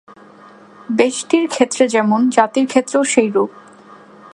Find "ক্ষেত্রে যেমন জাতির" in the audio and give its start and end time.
1.47-2.65